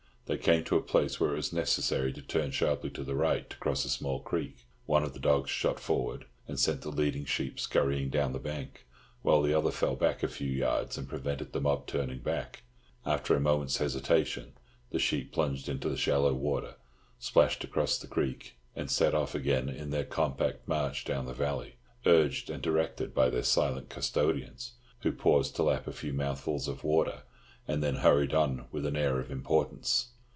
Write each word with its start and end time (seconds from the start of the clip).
They 0.27 0.37
came 0.37 0.63
to 0.63 0.77
a 0.77 0.81
place 0.81 1.19
where 1.19 1.33
it 1.33 1.35
was 1.35 1.51
necessary 1.51 2.13
to 2.13 2.21
turn 2.21 2.51
sharply 2.51 2.89
to 2.91 3.03
the 3.03 3.15
right 3.17 3.49
to 3.49 3.57
cross 3.57 3.83
a 3.83 3.89
small 3.89 4.21
creek; 4.21 4.59
one 4.85 5.03
of 5.03 5.11
the 5.11 5.19
dogs 5.19 5.49
shot 5.49 5.77
forward, 5.77 6.23
and 6.47 6.57
sent 6.57 6.83
the 6.83 6.89
leading 6.89 7.25
sheep 7.25 7.59
scurrying 7.59 8.07
down 8.09 8.31
the 8.31 8.39
bank, 8.39 8.85
while 9.23 9.41
the 9.41 9.53
other 9.53 9.71
fell 9.71 9.97
back 9.97 10.23
a 10.23 10.29
few 10.29 10.47
yards 10.49 10.97
and 10.97 11.09
prevented 11.09 11.51
the 11.51 11.59
mob 11.59 11.85
turning 11.85 12.19
back. 12.19 12.63
After 13.05 13.35
a 13.35 13.41
moment's 13.41 13.75
hesitation 13.79 14.53
the 14.89 14.99
sheep 14.99 15.33
plunged 15.33 15.67
into 15.67 15.89
the 15.89 15.97
shallow 15.97 16.33
water, 16.33 16.75
splashed 17.19 17.65
across 17.65 17.97
the 17.97 18.07
creek, 18.07 18.55
and 18.73 18.89
set 18.89 19.13
off 19.13 19.35
again 19.35 19.67
in 19.67 19.89
their 19.89 20.05
compact 20.05 20.65
march 20.65 21.03
down 21.03 21.25
the 21.25 21.33
valley, 21.33 21.75
urged 22.05 22.49
and 22.49 22.63
directed 22.63 23.13
by 23.13 23.29
their 23.29 23.43
silent 23.43 23.89
custodians—who 23.89 25.11
paused 25.11 25.57
to 25.57 25.63
lap 25.63 25.87
a 25.87 25.91
few 25.91 26.13
mouthfuls 26.13 26.69
of 26.69 26.85
water, 26.85 27.23
and 27.67 27.83
then 27.83 27.95
hurried 27.95 28.33
on 28.33 28.65
with 28.71 28.85
an 28.85 28.95
air 28.95 29.19
of 29.19 29.29
importance. 29.29 30.07